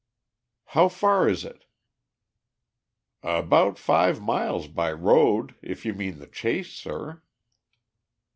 "How 0.65 0.89
far 0.89 1.29
is 1.29 1.45
it?" 1.45 1.65
"About 3.21 3.77
five 3.77 4.19
miles 4.19 4.67
by 4.67 4.91
road, 4.91 5.53
if 5.61 5.85
you 5.85 5.93
mean 5.93 6.17
the 6.17 6.25
Chase, 6.25 6.73
sir." 6.73 7.21